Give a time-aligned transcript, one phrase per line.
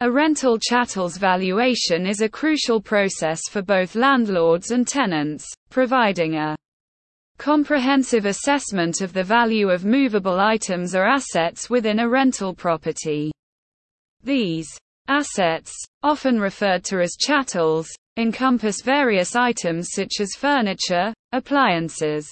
[0.00, 6.54] A rental chattel's valuation is a crucial process for both landlords and tenants, providing a
[7.38, 13.32] comprehensive assessment of the value of movable items or assets within a rental property.
[14.22, 14.68] These
[15.08, 15.72] assets,
[16.02, 17.88] often referred to as chattels,
[18.18, 22.28] encompass various items such as furniture, appliances,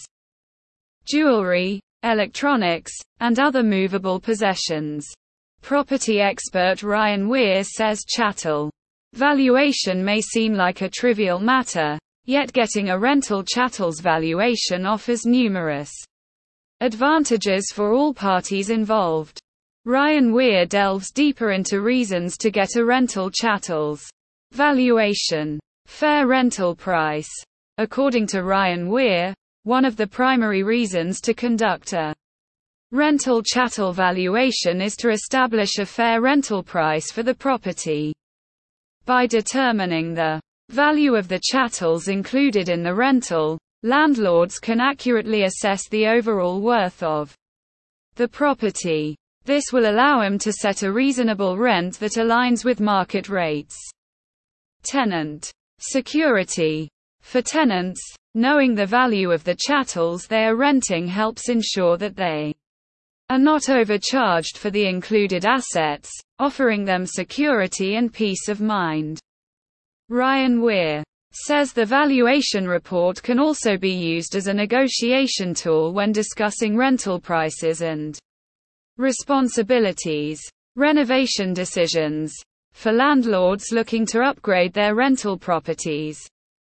[1.06, 5.06] jewelry, electronics, and other movable possessions.
[5.64, 8.70] Property expert Ryan Weir says chattel
[9.14, 15.90] valuation may seem like a trivial matter, yet getting a rental chattel's valuation offers numerous
[16.82, 19.40] advantages for all parties involved.
[19.86, 24.06] Ryan Weir delves deeper into reasons to get a rental chattel's
[24.52, 25.58] valuation.
[25.86, 27.32] Fair rental price.
[27.78, 32.14] According to Ryan Weir, one of the primary reasons to conduct a
[32.94, 38.14] Rental chattel valuation is to establish a fair rental price for the property.
[39.04, 45.88] By determining the value of the chattels included in the rental, landlords can accurately assess
[45.88, 47.34] the overall worth of
[48.14, 49.16] the property.
[49.44, 53.76] This will allow them to set a reasonable rent that aligns with market rates.
[54.84, 56.88] Tenant security.
[57.22, 58.00] For tenants,
[58.36, 62.54] knowing the value of the chattels they are renting helps ensure that they
[63.30, 69.18] are not overcharged for the included assets, offering them security and peace of mind.
[70.08, 76.12] Ryan Weir says the valuation report can also be used as a negotiation tool when
[76.12, 78.18] discussing rental prices and
[78.98, 80.40] responsibilities.
[80.76, 82.34] Renovation decisions.
[82.72, 86.28] For landlords looking to upgrade their rental properties,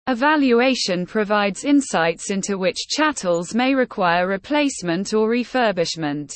[0.08, 6.34] Evaluation provides insights into which chattels may require replacement or refurbishment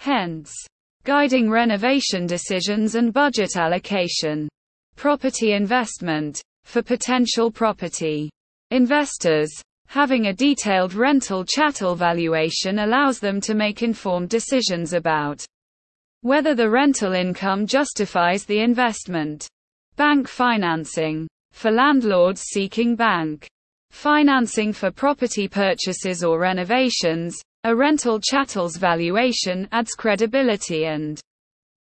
[0.00, 0.52] hence
[1.04, 4.48] guiding renovation decisions and budget allocation.
[4.96, 6.42] Property investment.
[6.64, 8.30] For potential property
[8.70, 9.50] investors,
[9.86, 15.44] having a detailed rental chattel valuation allows them to make informed decisions about
[16.22, 19.48] whether the rental income justifies the investment.
[19.96, 21.26] Bank financing.
[21.52, 23.48] For landlords seeking bank
[23.90, 31.20] financing for property purchases or renovations, a rental chattel's valuation adds credibility and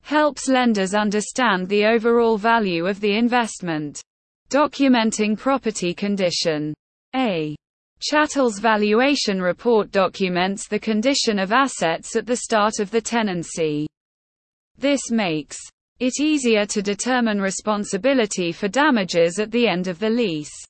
[0.01, 4.01] helps lenders understand the overall value of the investment.
[4.49, 6.73] Documenting property condition.
[7.15, 7.55] A
[8.01, 13.87] chattel's valuation report documents the condition of assets at the start of the tenancy.
[14.77, 15.59] This makes
[15.99, 20.65] it easier to determine responsibility for damages at the end of the lease.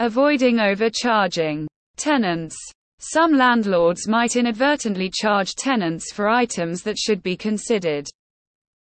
[0.00, 2.56] Avoiding overcharging tenants.
[3.00, 8.08] Some landlords might inadvertently charge tenants for items that should be considered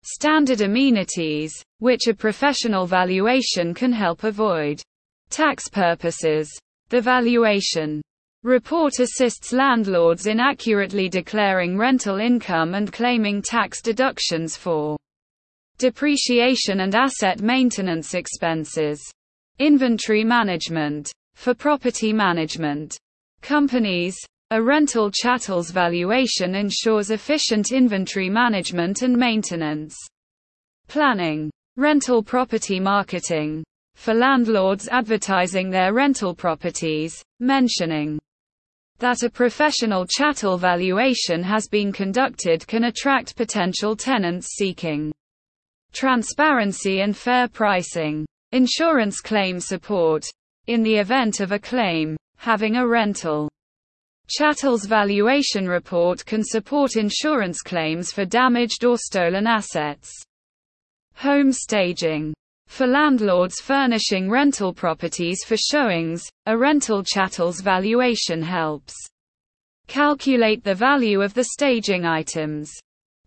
[0.03, 4.81] standard amenities, which a professional valuation can help avoid.
[5.29, 6.47] Tax purposes.
[6.89, 8.01] The valuation
[8.43, 14.95] report assists landlords in accurately declaring rental income and claiming tax deductions for
[15.79, 19.01] depreciation and asset maintenance expenses.
[19.57, 21.11] Inventory management.
[21.35, 22.95] For property management,
[23.43, 24.17] companies.
[24.49, 29.95] A rental chattel's valuation ensures efficient inventory management and maintenance.
[30.87, 31.51] Planning.
[31.77, 33.63] Rental property marketing.
[33.95, 38.19] For landlords advertising their rental properties, mentioning
[38.99, 45.11] that a professional chattel valuation has been conducted can attract potential tenants seeking
[45.93, 48.25] transparency and fair pricing.
[48.51, 50.25] Insurance claim support.
[50.67, 53.47] In the event of a claim, having a rental.
[54.27, 60.11] Chattel's valuation report can support insurance claims for damaged or stolen assets.
[61.15, 62.33] Home staging.
[62.67, 68.93] For landlords furnishing rental properties for showings, a rental chattel's valuation helps
[69.87, 72.73] calculate the value of the staging items.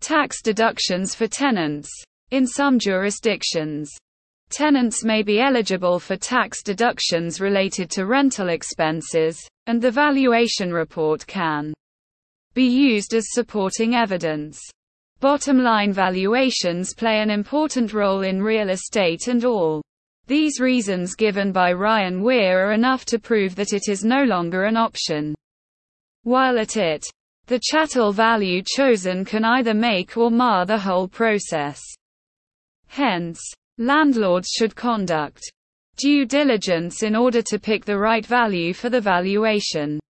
[0.00, 1.88] Tax deductions for tenants.
[2.32, 3.90] In some jurisdictions,
[4.50, 11.26] Tenants may be eligible for tax deductions related to rental expenses, and the valuation report
[11.26, 11.74] can
[12.54, 14.60] be used as supporting evidence.
[15.20, 19.82] Bottom line valuations play an important role in real estate and all.
[20.26, 24.64] These reasons given by Ryan Weir are enough to prove that it is no longer
[24.64, 25.34] an option.
[26.22, 27.06] While at it,
[27.46, 31.80] the chattel value chosen can either make or mar the whole process.
[32.88, 33.40] Hence,
[33.78, 35.52] Landlords should conduct
[35.98, 40.00] due diligence in order to pick the right value for the valuation.